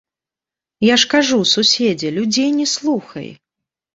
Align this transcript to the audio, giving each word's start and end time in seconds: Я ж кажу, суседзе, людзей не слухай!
Я 0.85 0.95
ж 1.01 1.09
кажу, 1.11 1.37
суседзе, 1.51 2.09
людзей 2.17 2.49
не 2.59 2.65
слухай! 2.75 3.29